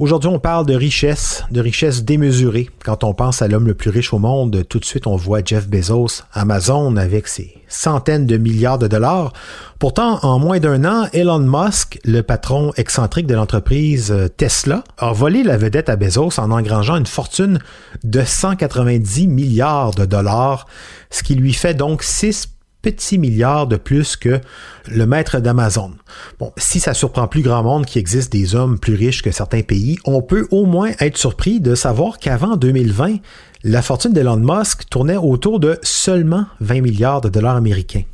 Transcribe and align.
Aujourd'hui, 0.00 0.30
on 0.30 0.38
parle 0.38 0.64
de 0.64 0.76
richesse, 0.76 1.42
de 1.50 1.60
richesse 1.60 2.04
démesurée. 2.04 2.70
Quand 2.84 3.02
on 3.02 3.14
pense 3.14 3.42
à 3.42 3.48
l'homme 3.48 3.66
le 3.66 3.74
plus 3.74 3.90
riche 3.90 4.12
au 4.12 4.20
monde, 4.20 4.64
tout 4.68 4.78
de 4.78 4.84
suite, 4.84 5.08
on 5.08 5.16
voit 5.16 5.40
Jeff 5.44 5.66
Bezos, 5.66 6.22
Amazon, 6.32 6.96
avec 6.96 7.26
ses 7.26 7.52
centaines 7.66 8.24
de 8.24 8.36
milliards 8.36 8.78
de 8.78 8.86
dollars. 8.86 9.32
Pourtant, 9.80 10.20
en 10.22 10.38
moins 10.38 10.60
d'un 10.60 10.84
an, 10.84 11.08
Elon 11.12 11.40
Musk, 11.40 11.98
le 12.04 12.22
patron 12.22 12.72
excentrique 12.76 13.26
de 13.26 13.34
l'entreprise 13.34 14.12
euh, 14.12 14.28
Tesla, 14.28 14.84
a 14.98 15.12
volé 15.12 15.42
la 15.42 15.56
vedette 15.56 15.88
à 15.88 15.96
Bezos 15.96 16.38
en 16.38 16.52
engrangeant 16.52 16.96
une 16.96 17.06
fortune 17.06 17.58
de 18.04 18.22
190 18.22 19.26
milliards 19.26 19.90
de 19.90 20.04
dollars, 20.04 20.66
ce 21.10 21.24
qui 21.24 21.34
lui 21.34 21.52
fait 21.52 21.74
donc 21.74 22.04
6 22.04 22.50
petits 22.82 23.18
milliards 23.18 23.66
de 23.66 23.76
plus 23.76 24.16
que 24.16 24.40
le 24.88 25.06
maître 25.06 25.40
d'Amazon. 25.40 25.92
Bon, 26.38 26.52
si 26.56 26.80
ça 26.80 26.94
surprend 26.94 27.26
plus 27.26 27.42
grand 27.42 27.62
monde 27.62 27.86
qu'il 27.86 28.00
existe 28.00 28.32
des 28.32 28.54
hommes 28.54 28.78
plus 28.78 28.94
riches 28.94 29.22
que 29.22 29.30
certains 29.30 29.62
pays, 29.62 29.98
on 30.04 30.22
peut 30.22 30.46
au 30.50 30.64
moins 30.64 30.90
être 31.00 31.16
surpris 31.16 31.60
de 31.60 31.74
savoir 31.74 32.18
qu'avant 32.18 32.56
2020, 32.56 33.16
la 33.64 33.82
fortune 33.82 34.12
d'Elon 34.12 34.36
Musk 34.36 34.88
tournait 34.88 35.16
autour 35.16 35.58
de 35.58 35.78
seulement 35.82 36.46
20 36.60 36.80
milliards 36.80 37.20
de 37.20 37.28
dollars 37.28 37.56
américains. 37.56 38.04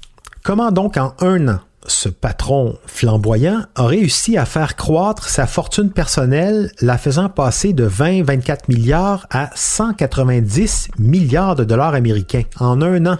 Comment 0.42 0.72
donc 0.72 0.96
en 0.96 1.14
un 1.20 1.48
an 1.48 1.60
ce 1.86 2.08
patron 2.08 2.78
flamboyant 2.86 3.62
a 3.74 3.86
réussi 3.86 4.38
à 4.38 4.46
faire 4.46 4.74
croître 4.74 5.28
sa 5.28 5.46
fortune 5.46 5.90
personnelle, 5.90 6.72
la 6.80 6.96
faisant 6.96 7.28
passer 7.28 7.74
de 7.74 7.86
20-24 7.86 8.60
milliards 8.68 9.26
à 9.30 9.50
190 9.54 10.88
milliards 10.98 11.56
de 11.56 11.64
dollars 11.64 11.94
américains 11.94 12.44
en 12.58 12.80
un 12.80 13.04
an? 13.06 13.18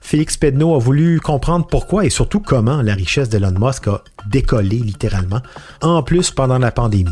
Félix 0.00 0.36
Pedneau 0.36 0.74
a 0.74 0.78
voulu 0.78 1.20
comprendre 1.20 1.66
pourquoi 1.66 2.04
et 2.04 2.10
surtout 2.10 2.40
comment 2.40 2.82
la 2.82 2.94
richesse 2.94 3.28
d'Elon 3.28 3.54
Musk 3.58 3.86
a 3.88 4.02
décollé 4.28 4.76
littéralement, 4.76 5.40
en 5.82 6.02
plus 6.02 6.30
pendant 6.30 6.58
la 6.58 6.72
pandémie. 6.72 7.10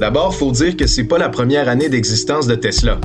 D'abord, 0.00 0.34
faut 0.34 0.50
dire 0.50 0.76
que 0.76 0.86
c'est 0.86 1.04
pas 1.04 1.18
la 1.18 1.28
première 1.28 1.68
année 1.68 1.90
d'existence 1.90 2.46
de 2.46 2.54
Tesla. 2.54 2.98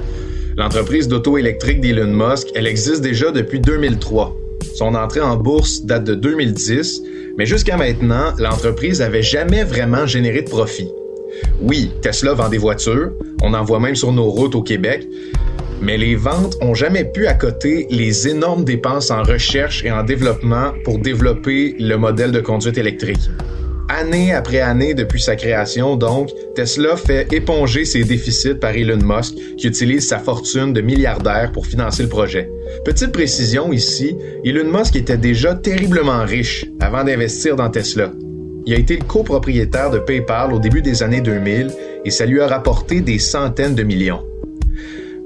L'entreprise 0.55 1.09
d'auto 1.09 1.37
électrique 1.37 1.81
d'Elon 1.81 2.07
Musk, 2.07 2.47
elle 2.55 2.67
existe 2.67 3.01
déjà 3.01 3.31
depuis 3.31 3.59
2003. 3.59 4.33
Son 4.75 4.95
entrée 4.95 5.21
en 5.21 5.35
bourse 5.35 5.83
date 5.83 6.05
de 6.05 6.15
2010, 6.15 7.01
mais 7.37 7.45
jusqu'à 7.45 7.75
maintenant, 7.75 8.33
l'entreprise 8.39 9.01
avait 9.01 9.21
jamais 9.21 9.65
vraiment 9.65 10.07
généré 10.07 10.41
de 10.41 10.49
profit. 10.49 10.89
Oui, 11.61 11.91
Tesla 12.01 12.33
vend 12.33 12.49
des 12.49 12.57
voitures, 12.57 13.11
on 13.41 13.53
en 13.53 13.63
voit 13.63 13.79
même 13.79 13.95
sur 13.95 14.11
nos 14.11 14.29
routes 14.29 14.55
au 14.55 14.61
Québec, 14.61 15.07
mais 15.81 15.97
les 15.97 16.15
ventes 16.15 16.57
ont 16.61 16.73
jamais 16.73 17.05
pu 17.05 17.27
accoter 17.27 17.87
les 17.89 18.27
énormes 18.27 18.63
dépenses 18.63 19.11
en 19.11 19.23
recherche 19.23 19.83
et 19.83 19.91
en 19.91 20.03
développement 20.03 20.73
pour 20.83 20.99
développer 20.99 21.75
le 21.79 21.95
modèle 21.95 22.31
de 22.31 22.39
conduite 22.39 22.77
électrique. 22.77 23.29
Année 23.87 24.33
après 24.33 24.61
année 24.61 24.95
depuis 24.95 25.21
sa 25.21 25.35
création, 25.35 25.95
donc, 25.95 26.31
Tesla 26.55 26.95
fait 26.95 27.31
éponger 27.31 27.85
ses 27.85 28.03
déficits 28.03 28.55
par 28.55 28.71
Elon 28.71 28.97
Musk, 29.03 29.35
qui 29.57 29.67
utilise 29.67 30.07
sa 30.07 30.17
fortune 30.17 30.73
de 30.73 30.81
milliardaire 30.81 31.51
pour 31.51 31.67
financer 31.67 32.01
le 32.01 32.09
projet. 32.09 32.49
Petite 32.83 33.11
précision 33.11 33.71
ici, 33.71 34.17
Elon 34.43 34.71
Musk 34.75 34.95
était 34.95 35.17
déjà 35.17 35.53
terriblement 35.53 36.25
riche 36.25 36.65
avant 36.79 37.03
d'investir 37.03 37.55
dans 37.55 37.69
Tesla. 37.69 38.11
Il 38.65 38.73
a 38.73 38.77
été 38.77 38.97
le 38.97 39.05
copropriétaire 39.05 39.91
de 39.91 39.99
PayPal 39.99 40.51
au 40.51 40.59
début 40.59 40.81
des 40.81 41.03
années 41.03 41.21
2000 41.21 41.71
et 42.03 42.09
ça 42.09 42.25
lui 42.25 42.41
a 42.41 42.47
rapporté 42.47 43.01
des 43.01 43.19
centaines 43.19 43.75
de 43.75 43.83
millions. 43.83 44.23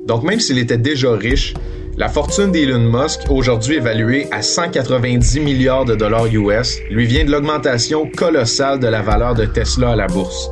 Donc 0.06 0.24
même 0.24 0.40
s'il 0.40 0.58
était 0.58 0.78
déjà 0.78 1.14
riche, 1.14 1.54
la 1.98 2.10
fortune 2.10 2.52
d'Elon 2.52 2.80
Musk, 2.80 3.30
aujourd'hui 3.30 3.76
évaluée 3.76 4.28
à 4.32 4.42
190 4.42 5.40
milliards 5.40 5.86
de 5.86 5.96
dollars 5.96 6.28
US, 6.28 6.80
lui 6.90 7.06
vient 7.06 7.24
de 7.24 7.32
l'augmentation 7.32 8.10
colossale 8.10 8.80
de 8.80 8.88
la 8.88 9.02
valeur 9.02 9.36
de 9.36 9.46
Tesla 9.46 9.92
à 9.92 9.96
la 9.96 10.08
bourse. 10.08 10.50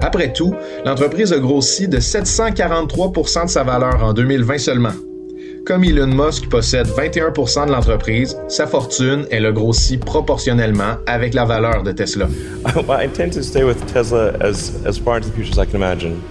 Après 0.00 0.32
tout, 0.32 0.54
l'entreprise 0.84 1.32
a 1.32 1.38
grossi 1.38 1.88
de 1.88 1.98
743% 1.98 3.44
de 3.44 3.50
sa 3.50 3.62
valeur 3.62 4.02
en 4.02 4.12
2020 4.12 4.58
seulement. 4.58 4.92
Comme 5.64 5.82
Elon 5.82 6.08
Musk 6.08 6.50
possède 6.50 6.86
21% 6.88 7.66
de 7.66 7.72
l'entreprise, 7.72 8.36
sa 8.48 8.66
fortune, 8.66 9.26
elle 9.30 9.46
a 9.46 9.50
grossi 9.50 9.96
proportionnellement 9.96 10.96
avec 11.06 11.32
la 11.32 11.46
valeur 11.46 11.82
de 11.82 11.90
Tesla. 11.90 12.26
well, 12.86 13.00
I 13.00 13.06
intend 13.06 13.32
to 13.32 13.42
stay 13.42 13.64
with 13.64 13.78
Tesla 13.90 14.34
as, 14.42 14.84
as 14.84 14.98
far 14.98 15.16
into 15.16 15.30
the 15.30 15.34
future 15.34 15.52
as 15.52 15.58
I 15.58 15.64
can 15.64 15.76
imagine. 15.76 16.22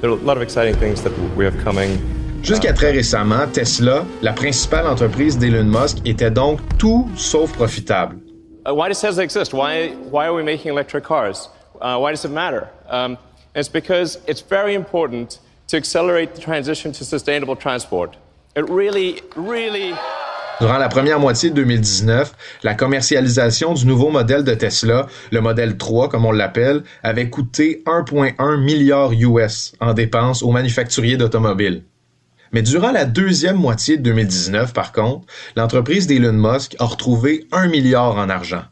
There 0.00 0.10
are 0.10 0.18
a 0.18 0.24
lot 0.24 0.36
of 0.36 0.42
exciting 0.42 0.74
things 0.74 1.02
that 1.02 1.12
we 1.36 1.44
have 1.44 1.56
coming. 1.62 2.00
Jusqu'à 2.42 2.72
très 2.72 2.90
récemment, 2.90 3.46
Tesla, 3.52 4.04
la 4.22 4.32
principale 4.32 4.88
entreprise 4.88 5.38
d'Elon 5.38 5.70
Musk, 5.70 5.98
était 6.04 6.32
donc 6.32 6.58
tout 6.76 7.08
sauf 7.14 7.52
profitable. 7.52 8.16
Uh, 8.66 8.74
why 8.74 8.88
does 8.88 9.00
Tesla 9.00 9.22
exist? 9.22 9.54
Why, 9.54 9.90
why 10.10 10.26
are 10.26 10.34
we 10.34 10.42
making 10.42 10.72
electric 10.72 11.04
cars? 11.04 11.48
Uh, 11.80 11.96
why 11.98 12.10
does 12.10 12.24
it 12.24 12.32
matter? 12.32 12.68
Um, 12.88 13.18
it's 13.54 13.68
because 13.68 14.18
it's 14.26 14.40
very 14.40 14.74
important 14.74 15.38
to 15.68 15.76
accelerate 15.76 16.34
the 16.34 16.40
transition 16.40 16.90
to 16.90 17.04
sustainable 17.04 17.54
transport. 17.54 18.16
Durant 20.60 20.78
la 20.78 20.88
première 20.88 21.20
moitié 21.20 21.50
de 21.50 21.54
2019, 21.54 22.32
la 22.64 22.74
commercialisation 22.74 23.74
du 23.74 23.86
nouveau 23.86 24.10
modèle 24.10 24.42
de 24.42 24.54
Tesla, 24.54 25.06
le 25.30 25.40
modèle 25.40 25.78
3 25.78 26.08
comme 26.08 26.26
on 26.26 26.32
l'appelle, 26.32 26.82
avait 27.04 27.30
coûté 27.30 27.84
1,1 27.86 28.60
milliard 28.60 29.12
US 29.12 29.72
en 29.78 29.94
dépenses 29.94 30.42
aux 30.42 30.50
manufacturiers 30.50 31.16
d'automobiles. 31.16 31.84
Mais 32.52 32.62
durant 32.62 32.90
la 32.90 33.04
deuxième 33.04 33.56
moitié 33.56 33.96
de 33.96 34.02
2019, 34.02 34.72
par 34.72 34.90
contre, 34.90 35.26
l'entreprise 35.54 36.08
d'Elon 36.08 36.32
Musk 36.32 36.74
a 36.80 36.86
retrouvé 36.86 37.46
1 37.52 37.68
milliard 37.68 38.16
en 38.16 38.28
argent, 38.28 38.64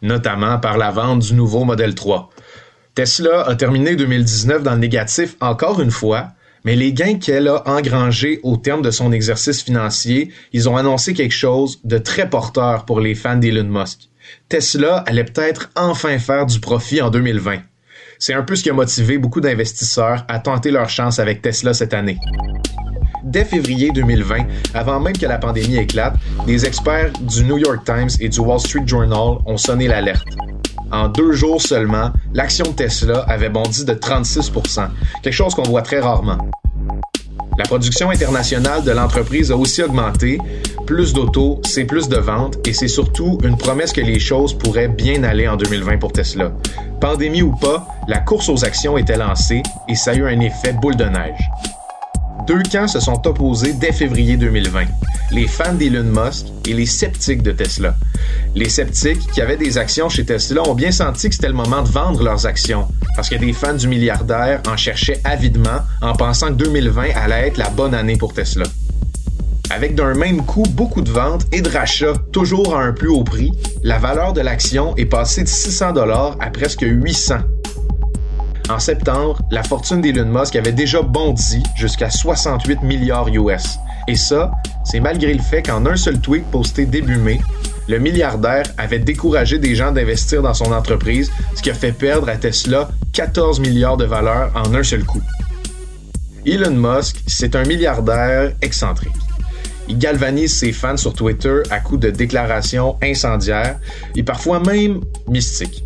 notamment 0.00 0.58
par 0.58 0.78
la 0.78 0.90
vente 0.90 1.20
du 1.20 1.34
nouveau 1.34 1.64
modèle 1.64 1.94
3. 1.94 2.30
Tesla 2.94 3.42
a 3.42 3.54
terminé 3.54 3.96
2019 3.96 4.62
dans 4.62 4.72
le 4.72 4.78
négatif 4.78 5.36
encore 5.40 5.82
une 5.82 5.90
fois, 5.90 6.28
mais 6.64 6.76
les 6.76 6.92
gains 6.92 7.18
qu'elle 7.18 7.48
a 7.48 7.62
engrangés 7.66 8.40
au 8.42 8.56
terme 8.56 8.82
de 8.82 8.90
son 8.90 9.12
exercice 9.12 9.62
financier, 9.62 10.30
ils 10.52 10.68
ont 10.68 10.76
annoncé 10.76 11.14
quelque 11.14 11.34
chose 11.34 11.80
de 11.84 11.98
très 11.98 12.28
porteur 12.28 12.84
pour 12.84 13.00
les 13.00 13.14
fans 13.14 13.36
d'Elon 13.36 13.64
Musk. 13.64 14.08
Tesla 14.48 14.98
allait 15.06 15.24
peut-être 15.24 15.70
enfin 15.76 16.18
faire 16.18 16.46
du 16.46 16.60
profit 16.60 17.02
en 17.02 17.10
2020. 17.10 17.60
C'est 18.18 18.34
un 18.34 18.42
peu 18.42 18.54
ce 18.54 18.62
qui 18.62 18.70
a 18.70 18.74
motivé 18.74 19.16
beaucoup 19.16 19.40
d'investisseurs 19.40 20.24
à 20.28 20.38
tenter 20.38 20.70
leur 20.70 20.90
chance 20.90 21.18
avec 21.18 21.40
Tesla 21.40 21.72
cette 21.72 21.94
année. 21.94 22.18
Dès 23.24 23.44
février 23.44 23.90
2020, 23.92 24.46
avant 24.74 25.00
même 25.00 25.16
que 25.16 25.26
la 25.26 25.38
pandémie 25.38 25.76
éclate, 25.76 26.14
des 26.46 26.64
experts 26.66 27.12
du 27.20 27.44
New 27.44 27.58
York 27.58 27.84
Times 27.84 28.10
et 28.20 28.28
du 28.28 28.40
Wall 28.40 28.60
Street 28.60 28.86
Journal 28.86 29.38
ont 29.46 29.56
sonné 29.56 29.88
l'alerte. 29.88 30.26
En 30.92 31.08
deux 31.08 31.32
jours 31.32 31.62
seulement, 31.62 32.10
l'action 32.34 32.64
de 32.64 32.72
Tesla 32.72 33.24
avait 33.28 33.48
bondi 33.48 33.84
de 33.84 33.94
36% 33.94 34.88
quelque 35.22 35.32
chose 35.32 35.54
qu'on 35.54 35.62
voit 35.62 35.82
très 35.82 36.00
rarement. 36.00 36.38
La 37.58 37.64
production 37.64 38.10
internationale 38.10 38.82
de 38.84 38.90
l'entreprise 38.90 39.52
a 39.52 39.56
aussi 39.56 39.82
augmenté. 39.82 40.38
Plus 40.86 41.12
d'autos, 41.12 41.60
c'est 41.66 41.84
plus 41.84 42.08
de 42.08 42.16
ventes 42.16 42.56
et 42.66 42.72
c'est 42.72 42.88
surtout 42.88 43.38
une 43.44 43.56
promesse 43.56 43.92
que 43.92 44.00
les 44.00 44.18
choses 44.18 44.56
pourraient 44.56 44.88
bien 44.88 45.22
aller 45.24 45.46
en 45.46 45.56
2020 45.56 45.98
pour 45.98 46.12
Tesla. 46.12 46.52
Pandémie 47.00 47.42
ou 47.42 47.52
pas, 47.52 47.86
la 48.08 48.18
course 48.18 48.48
aux 48.48 48.64
actions 48.64 48.96
était 48.98 49.18
lancée 49.18 49.62
et 49.88 49.94
ça 49.94 50.12
a 50.12 50.14
eu 50.14 50.26
un 50.26 50.40
effet 50.40 50.72
boule 50.72 50.96
de 50.96 51.04
neige 51.04 51.50
deux 52.50 52.62
camps 52.64 52.88
se 52.88 52.98
sont 52.98 53.28
opposés 53.28 53.74
dès 53.74 53.92
février 53.92 54.36
2020. 54.36 54.86
Les 55.30 55.46
fans 55.46 55.72
d'Elon 55.72 56.02
Musk 56.02 56.46
et 56.66 56.72
les 56.72 56.86
sceptiques 56.86 57.44
de 57.44 57.52
Tesla. 57.52 57.94
Les 58.54 58.68
sceptiques 58.68 59.30
qui 59.32 59.40
avaient 59.40 59.56
des 59.56 59.78
actions 59.78 60.08
chez 60.08 60.24
Tesla 60.24 60.62
ont 60.68 60.74
bien 60.74 60.90
senti 60.90 61.28
que 61.28 61.34
c'était 61.36 61.48
le 61.48 61.54
moment 61.54 61.82
de 61.82 61.88
vendre 61.88 62.22
leurs 62.22 62.46
actions 62.46 62.88
parce 63.14 63.28
que 63.28 63.36
des 63.36 63.52
fans 63.52 63.74
du 63.74 63.86
milliardaire 63.86 64.60
en 64.68 64.76
cherchaient 64.76 65.20
avidement 65.24 65.80
en 66.02 66.14
pensant 66.14 66.48
que 66.48 66.54
2020 66.54 67.10
allait 67.14 67.48
être 67.48 67.58
la 67.58 67.70
bonne 67.70 67.94
année 67.94 68.16
pour 68.16 68.34
Tesla. 68.34 68.64
Avec 69.70 69.94
d'un 69.94 70.14
même 70.14 70.44
coup 70.44 70.64
beaucoup 70.70 71.00
de 71.00 71.10
ventes 71.10 71.46
et 71.52 71.60
de 71.60 71.68
rachats 71.68 72.14
toujours 72.32 72.76
à 72.76 72.82
un 72.82 72.92
plus 72.92 73.08
haut 73.08 73.22
prix, 73.22 73.52
la 73.84 73.98
valeur 73.98 74.32
de 74.32 74.40
l'action 74.40 74.96
est 74.96 75.06
passée 75.06 75.44
de 75.44 75.48
600 75.48 75.92
dollars 75.92 76.36
à 76.40 76.50
presque 76.50 76.82
800 76.82 77.36
En 78.68 78.80
septembre, 78.80 79.38
la 79.52 79.62
fortune 79.62 80.00
d'Elon 80.00 80.26
Musk 80.26 80.56
avait 80.56 80.72
déjà 80.72 81.02
bondi 81.02 81.62
jusqu'à 81.76 82.10
68 82.10 82.82
milliards 82.82 83.28
US. 83.28 83.78
Et 84.08 84.16
ça, 84.16 84.50
c'est 84.84 84.98
malgré 84.98 85.32
le 85.32 85.42
fait 85.42 85.62
qu'en 85.62 85.86
un 85.86 85.96
seul 85.96 86.18
tweet 86.18 86.44
posté 86.50 86.84
début 86.84 87.16
mai, 87.16 87.38
le 87.90 87.98
milliardaire 87.98 88.66
avait 88.78 89.00
découragé 89.00 89.58
des 89.58 89.74
gens 89.74 89.90
d'investir 89.90 90.42
dans 90.42 90.54
son 90.54 90.72
entreprise, 90.72 91.30
ce 91.56 91.60
qui 91.62 91.70
a 91.70 91.74
fait 91.74 91.90
perdre 91.90 92.28
à 92.28 92.36
Tesla 92.36 92.88
14 93.12 93.58
milliards 93.58 93.96
de 93.96 94.04
valeur 94.04 94.52
en 94.54 94.72
un 94.74 94.84
seul 94.84 95.04
coup. 95.04 95.20
Elon 96.46 96.70
Musk, 96.70 97.16
c'est 97.26 97.56
un 97.56 97.64
milliardaire 97.64 98.52
excentrique. 98.62 99.12
Il 99.88 99.98
galvanise 99.98 100.56
ses 100.56 100.70
fans 100.70 100.96
sur 100.96 101.12
Twitter 101.14 101.62
à 101.70 101.80
coups 101.80 102.00
de 102.00 102.10
déclarations 102.10 102.96
incendiaires 103.02 103.80
et 104.14 104.22
parfois 104.22 104.60
même 104.60 105.00
mystiques. 105.26 105.82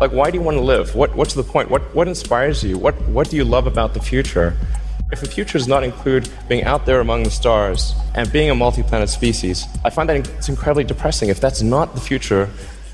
Like, 0.00 0.12
why 0.12 0.30
do 0.30 0.36
you 0.36 0.44
want 0.44 0.54
to 0.54 0.64
live? 0.64 0.94
What, 0.94 1.16
what's 1.16 1.34
the 1.34 1.42
point? 1.42 1.68
What, 1.68 2.06
inspires 2.06 2.62
you? 2.62 2.78
What 2.78 3.28
do 3.28 3.36
you 3.36 3.44
love 3.44 3.66
about 3.66 3.92
the 3.92 4.00
future? 4.00 4.54
If 5.12 5.20
the 5.20 5.26
future 5.26 5.58
does 5.58 5.66
not 5.66 5.82
include 5.82 6.28
being 6.48 6.64
out 6.64 6.86
there 6.86 7.00
among 7.00 7.24
the 7.24 7.30
stars 7.30 7.96
and 8.14 8.30
being 8.32 8.48
a 8.50 8.54
multi 8.54 8.84
planet 8.84 9.08
species, 9.08 9.66
I 9.84 9.90
find 9.90 10.08
that 10.08 10.16
it's 10.16 10.48
incredibly 10.48 10.84
depressing 10.84 11.30
if 11.30 11.40
that's 11.40 11.62
not 11.62 11.94
the 11.94 12.00
future 12.00 12.48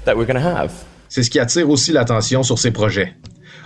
that 0.07 0.17
we're 0.17 0.25
going 0.25 0.43
to 0.43 0.49
have. 0.57 0.73
C'est 1.09 1.23
ce 1.23 1.31
qui 1.31 1.39
attire 1.39 1.69
aussi 1.69 1.93
l'attention 1.93 2.43
sur 2.43 2.59
ses 2.59 2.71
projets. 2.71 3.13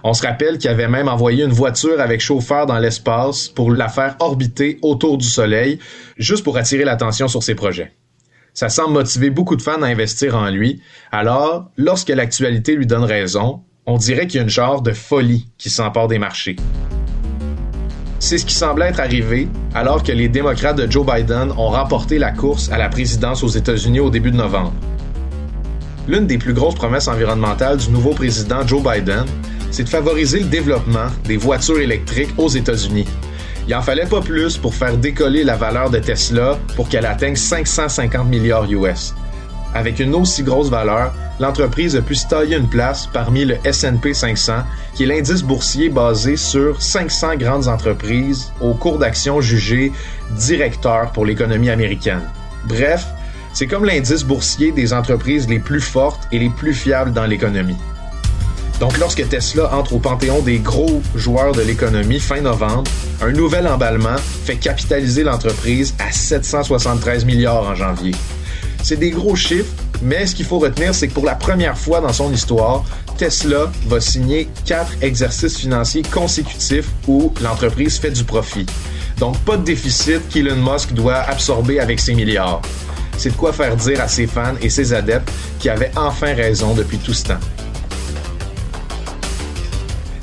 On 0.02 0.14
se 0.14 0.26
rappelle 0.26 0.58
qu'il 0.58 0.69
avait 0.69 0.88
même 0.88 1.08
envoyé 1.08 1.44
une 1.44 1.52
voiture 1.52 2.00
avec 2.00 2.20
chauffeur 2.20 2.67
dans 2.67 2.79
l'espace 2.79 3.49
pour 3.49 3.70
la 3.70 3.88
faire 3.88 4.17
orbiter 4.19 4.79
autour 4.82 5.17
du 5.17 5.29
Soleil, 5.29 5.79
juste 6.17 6.43
pour 6.43 6.56
attirer 6.56 6.85
l'attention 6.85 7.29
sur 7.29 7.44
ses 7.44 7.55
projets. 7.55 7.93
Ça 8.52 8.69
semble 8.69 8.94
motiver 8.94 9.31
beaucoup 9.31 9.55
de 9.55 9.62
fans 9.62 9.82
à 9.82 9.87
investir 9.87 10.35
en 10.37 10.50
lui. 10.50 10.82
Alors, 11.12 11.70
lorsque 11.76 12.08
l'actualité 12.08 12.75
lui 12.75 12.87
donne 12.87 13.05
raison, 13.05 13.62
on 13.87 13.97
dirait 13.97 14.26
qu'il 14.26 14.38
y 14.38 14.41
a 14.41 14.43
une 14.43 14.50
genre 14.50 14.82
de 14.82 14.93
folie 14.93 15.47
qui 15.56 15.70
s'empare 15.70 16.08
des 16.08 16.19
marchés. 16.19 16.56
C'est 18.22 18.37
ce 18.37 18.44
qui 18.44 18.55
semble 18.55 18.82
être 18.82 19.00
arrivé 19.00 19.49
alors 19.75 20.02
que 20.02 20.12
les 20.12 20.28
démocrates 20.28 20.76
de 20.76 20.88
Joe 20.88 21.06
Biden 21.06 21.52
ont 21.52 21.70
remporté 21.70 22.19
la 22.19 22.31
course 22.31 22.70
à 22.70 22.76
la 22.76 22.90
présidence 22.90 23.43
aux 23.43 23.49
États-Unis 23.49 23.99
au 24.00 24.11
début 24.11 24.31
de 24.31 24.37
novembre. 24.37 24.75
L'une 26.06 26.26
des 26.26 26.37
plus 26.37 26.52
grosses 26.52 26.75
promesses 26.75 27.08
environnementales 27.08 27.78
du 27.78 27.88
nouveau 27.90 28.11
président 28.11 28.67
Joe 28.67 28.82
Biden, 28.82 29.25
c'est 29.70 29.84
de 29.84 29.88
favoriser 29.88 30.40
le 30.40 30.46
développement 30.46 31.06
des 31.25 31.38
voitures 31.38 31.81
électriques 31.81 32.34
aux 32.37 32.49
États-Unis. 32.49 33.06
Il 33.67 33.75
en 33.75 33.81
fallait 33.81 34.06
pas 34.06 34.20
plus 34.20 34.58
pour 34.58 34.75
faire 34.75 34.99
décoller 34.99 35.43
la 35.43 35.56
valeur 35.56 35.88
de 35.88 35.99
Tesla 35.99 36.58
pour 36.76 36.90
qu'elle 36.90 37.06
atteigne 37.06 37.37
550 37.37 38.28
milliards 38.28 38.70
US. 38.70 39.14
Avec 39.75 39.99
une 39.99 40.14
aussi 40.14 40.43
grosse 40.43 40.69
valeur, 40.69 41.14
l'entreprise 41.40 41.96
a 41.96 42.02
pu 42.02 42.14
se 42.14 42.28
tailler 42.28 42.56
une 42.56 42.69
place 42.69 43.08
parmi 43.12 43.44
le 43.44 43.56
S&P 43.64 44.14
500, 44.14 44.62
qui 44.94 45.04
est 45.04 45.06
l'indice 45.06 45.42
boursier 45.42 45.88
basé 45.88 46.37
sur 46.37 46.81
500 46.81 47.37
grandes 47.37 47.66
entreprises 47.66 48.52
au 48.60 48.75
cours 48.75 48.98
d'action 48.98 49.40
jugé 49.40 49.90
directeur 50.37 51.10
pour 51.12 51.25
l'économie 51.25 51.70
américaine. 51.70 52.22
Bref, 52.69 53.06
c'est 53.54 53.66
comme 53.66 53.84
l'indice 53.84 54.22
boursier 54.22 54.70
des 54.70 54.92
entreprises 54.92 55.48
les 55.48 55.58
plus 55.58 55.81
fortes 55.81 56.28
et 56.31 56.38
les 56.38 56.50
plus 56.50 56.75
fiables 56.75 57.12
dans 57.12 57.26
l'économie. 57.26 57.78
Donc, 58.78 58.96
lorsque 58.98 59.28
Tesla 59.28 59.75
entre 59.75 59.94
au 59.94 59.98
panthéon 59.98 60.40
des 60.40 60.58
gros 60.58 61.02
joueurs 61.14 61.52
de 61.52 61.60
l'économie 61.60 62.20
fin 62.20 62.40
novembre, 62.40 62.90
un 63.20 63.32
nouvel 63.32 63.66
emballement 63.66 64.16
fait 64.44 64.56
capitaliser 64.56 65.22
l'entreprise 65.22 65.94
à 65.98 66.12
773 66.12 67.25
milliards 67.26 67.64
en 67.64 67.75
janvier. 67.75 68.12
C'est 68.82 68.97
des 68.97 69.11
gros 69.11 69.37
chiffres, 69.37 69.73
mais 70.03 70.27
ce 70.27 70.35
qu'il 70.35 70.47
faut 70.47 70.59
retenir, 70.59 70.94
c'est 70.94 71.09
que 71.09 71.12
pour 71.12 71.25
la 71.25 71.35
première 71.35 71.77
fois 71.77 72.00
dans 72.00 72.12
son 72.12 72.32
histoire, 72.32 72.85
Tesla 73.19 73.71
va 73.87 74.00
signer 74.00 74.49
quatre 74.65 74.93
exercices 75.03 75.59
financiers 75.59 76.03
consécutifs 76.03 76.88
où 77.06 77.32
l'entreprise 77.43 77.99
fait 77.99 78.11
du 78.11 78.25
profit. 78.25 78.67
Donc, 79.19 79.38
pas 79.41 79.59
de 79.59 79.65
déficit 79.65 80.27
qu'Elon 80.31 80.56
Musk 80.56 80.94
doit 80.94 81.19
absorber 81.19 81.79
avec 81.79 82.00
ses 82.00 82.15
milliards. 82.15 82.62
C'est 83.19 83.31
de 83.31 83.37
quoi 83.37 83.53
faire 83.53 83.77
dire 83.77 84.00
à 84.00 84.09
ses 84.09 84.27
fans 84.27 84.55
et 84.62 84.71
ses 84.71 84.94
adeptes 84.94 85.31
qui 85.59 85.69
avaient 85.69 85.93
enfin 85.94 86.33
raison 86.35 86.73
depuis 86.73 86.97
tout 86.97 87.12
ce 87.12 87.25
temps. 87.25 87.41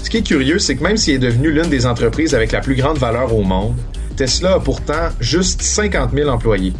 Ce 0.01 0.09
qui 0.09 0.17
est 0.17 0.23
curieux, 0.23 0.57
c'est 0.57 0.75
que 0.75 0.83
même 0.83 0.97
s'il 0.97 1.13
est 1.13 1.19
devenu 1.19 1.51
l'une 1.51 1.69
des 1.69 1.85
entreprises 1.85 2.33
avec 2.33 2.51
la 2.51 2.61
plus 2.61 2.75
grande 2.75 2.97
valeur 2.97 3.35
au 3.35 3.43
monde, 3.43 3.75
Tesla 4.15 4.53
a 4.53 4.59
pourtant 4.59 5.09
juste 5.19 5.61
50 5.61 6.11
000 6.15 6.27
employés. 6.29 6.73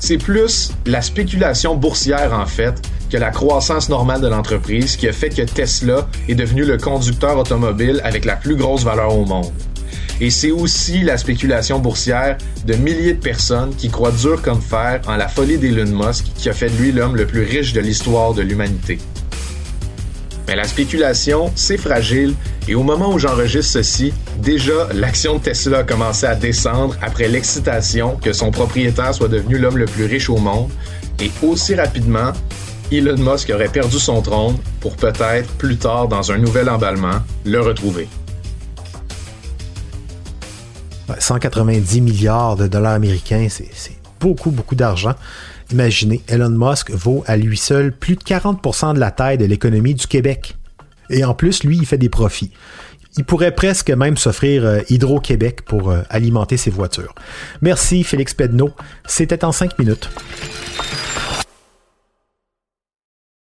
C'est 0.00 0.16
plus 0.16 0.72
la 0.86 1.02
spéculation 1.02 1.76
boursière 1.76 2.32
en 2.32 2.46
fait 2.46 2.80
que 3.10 3.18
la 3.18 3.30
croissance 3.30 3.88
normale 3.90 4.22
de 4.22 4.28
l'entreprise 4.28 4.96
qui 4.96 5.06
a 5.06 5.12
fait 5.12 5.28
que 5.28 5.42
Tesla 5.42 6.08
est 6.28 6.34
devenu 6.34 6.64
le 6.64 6.78
conducteur 6.78 7.36
automobile 7.38 8.00
avec 8.02 8.24
la 8.24 8.36
plus 8.36 8.56
grosse 8.56 8.82
valeur 8.82 9.14
au 9.14 9.26
monde. 9.26 9.52
Et 10.20 10.30
c'est 10.30 10.50
aussi 10.50 11.02
la 11.02 11.16
spéculation 11.16 11.78
boursière 11.78 12.38
de 12.66 12.74
milliers 12.74 13.14
de 13.14 13.20
personnes 13.20 13.74
qui 13.76 13.88
croient 13.88 14.12
dur 14.12 14.40
comme 14.42 14.60
fer 14.60 15.00
en 15.06 15.16
la 15.16 15.28
folie 15.28 15.58
d'Elon 15.58 16.06
Musk 16.06 16.26
qui 16.34 16.48
a 16.48 16.52
fait 16.52 16.70
de 16.70 16.76
lui 16.76 16.92
l'homme 16.92 17.16
le 17.16 17.26
plus 17.26 17.42
riche 17.42 17.72
de 17.72 17.80
l'histoire 17.80 18.32
de 18.32 18.42
l'humanité. 18.42 18.98
Mais 20.50 20.56
la 20.56 20.64
spéculation, 20.64 21.52
c'est 21.54 21.76
fragile 21.76 22.34
et 22.66 22.74
au 22.74 22.82
moment 22.82 23.12
où 23.12 23.20
j'enregistre 23.20 23.74
ceci, 23.74 24.12
déjà 24.38 24.88
l'action 24.92 25.36
de 25.36 25.42
Tesla 25.44 25.78
a 25.78 25.84
commencé 25.84 26.26
à 26.26 26.34
descendre 26.34 26.96
après 27.00 27.28
l'excitation 27.28 28.16
que 28.16 28.32
son 28.32 28.50
propriétaire 28.50 29.14
soit 29.14 29.28
devenu 29.28 29.58
l'homme 29.58 29.78
le 29.78 29.84
plus 29.84 30.06
riche 30.06 30.28
au 30.28 30.38
monde 30.38 30.68
et 31.20 31.30
aussi 31.44 31.76
rapidement, 31.76 32.32
Elon 32.90 33.16
Musk 33.18 33.52
aurait 33.54 33.68
perdu 33.68 34.00
son 34.00 34.22
trône 34.22 34.56
pour 34.80 34.96
peut-être 34.96 35.48
plus 35.52 35.76
tard 35.76 36.08
dans 36.08 36.32
un 36.32 36.38
nouvel 36.38 36.68
emballement 36.68 37.20
le 37.44 37.60
retrouver. 37.60 38.08
190 41.16 42.00
milliards 42.00 42.56
de 42.56 42.66
dollars 42.66 42.94
américains, 42.94 43.46
c'est 43.48 44.00
beaucoup, 44.18 44.50
beaucoup 44.50 44.74
d'argent. 44.74 45.14
Imaginez, 45.72 46.20
Elon 46.28 46.50
Musk 46.50 46.90
vaut 46.90 47.22
à 47.26 47.36
lui 47.36 47.56
seul 47.56 47.92
plus 47.92 48.16
de 48.16 48.22
40% 48.22 48.94
de 48.94 48.98
la 48.98 49.10
taille 49.10 49.38
de 49.38 49.44
l'économie 49.44 49.94
du 49.94 50.06
Québec. 50.06 50.56
Et 51.10 51.24
en 51.24 51.34
plus, 51.34 51.64
lui, 51.64 51.76
il 51.76 51.86
fait 51.86 51.98
des 51.98 52.08
profits. 52.08 52.50
Il 53.16 53.24
pourrait 53.24 53.54
presque 53.54 53.90
même 53.90 54.16
s'offrir 54.16 54.64
euh, 54.64 54.80
Hydro-Québec 54.88 55.62
pour 55.64 55.90
euh, 55.90 56.02
alimenter 56.10 56.56
ses 56.56 56.70
voitures. 56.70 57.14
Merci 57.60 58.04
Félix 58.04 58.34
Pedneau. 58.34 58.70
C'était 59.06 59.44
en 59.44 59.52
5 59.52 59.78
minutes. 59.78 60.08